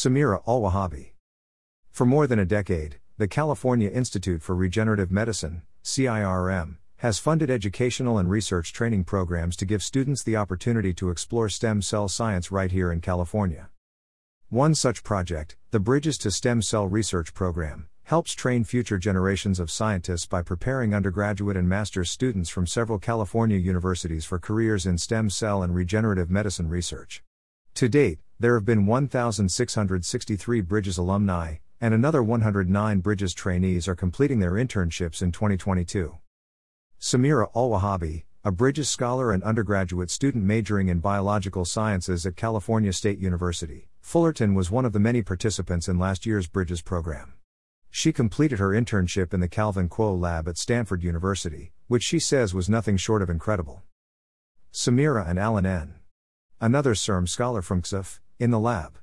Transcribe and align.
Samira 0.00 0.40
Al 0.48 0.62
Wahabi. 0.62 1.10
For 1.90 2.06
more 2.06 2.26
than 2.26 2.38
a 2.38 2.46
decade, 2.46 2.96
the 3.18 3.28
California 3.28 3.90
Institute 3.90 4.40
for 4.40 4.54
Regenerative 4.54 5.10
Medicine, 5.10 5.60
CIRM, 5.84 6.78
has 6.96 7.18
funded 7.18 7.50
educational 7.50 8.16
and 8.16 8.30
research 8.30 8.72
training 8.72 9.04
programs 9.04 9.56
to 9.56 9.66
give 9.66 9.82
students 9.82 10.22
the 10.22 10.36
opportunity 10.36 10.94
to 10.94 11.10
explore 11.10 11.50
stem 11.50 11.82
cell 11.82 12.08
science 12.08 12.50
right 12.50 12.72
here 12.72 12.90
in 12.90 13.02
California. 13.02 13.68
One 14.48 14.74
such 14.74 15.04
project, 15.04 15.58
the 15.70 15.80
Bridges 15.80 16.16
to 16.18 16.30
Stem 16.30 16.62
Cell 16.62 16.86
Research 16.86 17.34
Program, 17.34 17.86
helps 18.04 18.32
train 18.32 18.64
future 18.64 18.96
generations 18.96 19.60
of 19.60 19.70
scientists 19.70 20.24
by 20.24 20.40
preparing 20.40 20.94
undergraduate 20.94 21.58
and 21.58 21.68
master's 21.68 22.10
students 22.10 22.48
from 22.48 22.66
several 22.66 22.98
California 22.98 23.58
universities 23.58 24.24
for 24.24 24.38
careers 24.38 24.86
in 24.86 24.96
stem 24.96 25.28
cell 25.28 25.62
and 25.62 25.74
regenerative 25.74 26.30
medicine 26.30 26.70
research. 26.70 27.22
To 27.74 27.86
date, 27.86 28.18
there 28.40 28.54
have 28.54 28.64
been 28.64 28.86
1,663 28.86 30.60
Bridges 30.62 30.96
alumni, 30.96 31.56
and 31.78 31.92
another 31.92 32.22
109 32.22 33.00
Bridges 33.00 33.34
trainees 33.34 33.86
are 33.86 33.94
completing 33.94 34.38
their 34.38 34.52
internships 34.52 35.20
in 35.20 35.30
2022. 35.30 36.16
Samira 36.98 37.48
Al 37.54 37.68
Wahabi, 37.68 38.24
a 38.42 38.50
Bridges 38.50 38.88
scholar 38.88 39.30
and 39.30 39.42
undergraduate 39.42 40.10
student 40.10 40.42
majoring 40.42 40.88
in 40.88 41.00
biological 41.00 41.66
sciences 41.66 42.24
at 42.24 42.34
California 42.34 42.94
State 42.94 43.18
University, 43.18 43.90
Fullerton 44.00 44.54
was 44.54 44.70
one 44.70 44.86
of 44.86 44.94
the 44.94 44.98
many 44.98 45.20
participants 45.20 45.86
in 45.86 45.98
last 45.98 46.24
year's 46.24 46.48
Bridges 46.48 46.80
program. 46.80 47.34
She 47.90 48.10
completed 48.10 48.58
her 48.58 48.70
internship 48.70 49.34
in 49.34 49.40
the 49.40 49.48
Calvin 49.48 49.90
Kuo 49.90 50.18
lab 50.18 50.48
at 50.48 50.56
Stanford 50.56 51.02
University, 51.02 51.72
which 51.88 52.04
she 52.04 52.18
says 52.18 52.54
was 52.54 52.70
nothing 52.70 52.96
short 52.96 53.20
of 53.20 53.28
incredible. 53.28 53.82
Samira 54.72 55.28
and 55.28 55.38
Alan 55.38 55.66
N. 55.66 55.96
Another 56.58 56.94
CIRM 56.94 57.28
scholar 57.28 57.60
from 57.60 57.82
CSUF, 57.82 58.20
in 58.40 58.50
the 58.50 58.58
lab. 58.58 58.96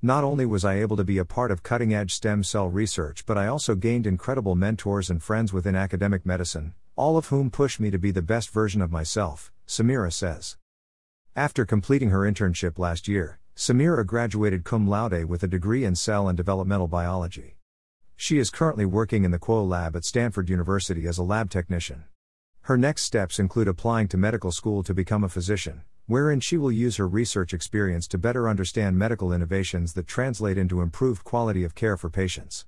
Not 0.00 0.22
only 0.22 0.46
was 0.46 0.64
I 0.64 0.74
able 0.74 0.96
to 0.96 1.02
be 1.02 1.18
a 1.18 1.24
part 1.24 1.50
of 1.50 1.64
cutting 1.64 1.92
edge 1.92 2.14
stem 2.14 2.44
cell 2.44 2.68
research, 2.68 3.26
but 3.26 3.36
I 3.36 3.48
also 3.48 3.74
gained 3.74 4.06
incredible 4.06 4.54
mentors 4.54 5.10
and 5.10 5.20
friends 5.20 5.52
within 5.52 5.74
academic 5.74 6.24
medicine, 6.24 6.72
all 6.94 7.16
of 7.16 7.26
whom 7.26 7.50
pushed 7.50 7.80
me 7.80 7.90
to 7.90 7.98
be 7.98 8.12
the 8.12 8.22
best 8.22 8.50
version 8.50 8.80
of 8.80 8.92
myself, 8.92 9.50
Samira 9.66 10.12
says. 10.12 10.56
After 11.34 11.64
completing 11.64 12.10
her 12.10 12.20
internship 12.20 12.78
last 12.78 13.08
year, 13.08 13.40
Samira 13.56 14.06
graduated 14.06 14.62
cum 14.62 14.86
laude 14.86 15.24
with 15.24 15.42
a 15.42 15.48
degree 15.48 15.84
in 15.84 15.96
cell 15.96 16.28
and 16.28 16.36
developmental 16.36 16.86
biology. 16.86 17.56
She 18.14 18.38
is 18.38 18.50
currently 18.50 18.86
working 18.86 19.24
in 19.24 19.32
the 19.32 19.40
Kuo 19.40 19.68
lab 19.68 19.96
at 19.96 20.04
Stanford 20.04 20.48
University 20.48 21.08
as 21.08 21.18
a 21.18 21.24
lab 21.24 21.50
technician. 21.50 22.04
Her 22.62 22.78
next 22.78 23.02
steps 23.02 23.40
include 23.40 23.66
applying 23.66 24.06
to 24.08 24.16
medical 24.16 24.52
school 24.52 24.84
to 24.84 24.94
become 24.94 25.24
a 25.24 25.28
physician, 25.28 25.82
wherein 26.06 26.40
she 26.40 26.56
will 26.56 26.72
use 26.72 26.96
her 26.96 27.06
research 27.06 27.54
experience 27.54 28.08
to 28.08 28.18
better 28.18 28.48
understand 28.48 28.98
medical 28.98 29.32
innovations 29.32 29.92
that 29.92 30.06
translate 30.06 30.58
into 30.58 30.80
improved 30.80 31.22
quality 31.22 31.62
of 31.64 31.74
care 31.74 31.96
for 31.96 32.10
patients. 32.10 32.66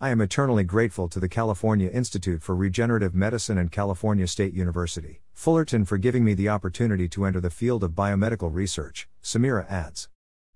I 0.00 0.10
am 0.10 0.20
eternally 0.20 0.64
grateful 0.64 1.08
to 1.08 1.20
the 1.20 1.28
California 1.28 1.88
Institute 1.88 2.42
for 2.42 2.56
Regenerative 2.56 3.14
Medicine 3.14 3.58
and 3.58 3.70
California 3.70 4.26
State 4.26 4.54
University, 4.54 5.22
Fullerton, 5.34 5.84
for 5.84 5.98
giving 5.98 6.24
me 6.24 6.34
the 6.34 6.48
opportunity 6.48 7.08
to 7.10 7.24
enter 7.24 7.40
the 7.40 7.50
field 7.50 7.84
of 7.84 7.92
biomedical 7.92 8.52
research, 8.52 9.08
Samira 9.22 9.70
adds. 9.70 10.08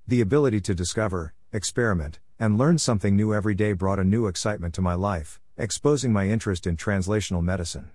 The 0.08 0.20
ability 0.20 0.60
to 0.62 0.74
discover, 0.74 1.34
experiment, 1.52 2.18
and 2.38 2.58
learn 2.58 2.78
something 2.78 3.14
new 3.14 3.32
every 3.32 3.54
day 3.54 3.72
brought 3.72 4.00
a 4.00 4.04
new 4.04 4.26
excitement 4.26 4.74
to 4.74 4.82
my 4.82 4.94
life, 4.94 5.40
exposing 5.56 6.12
my 6.12 6.26
interest 6.26 6.66
in 6.66 6.76
translational 6.76 7.40
medicine. 7.40 7.92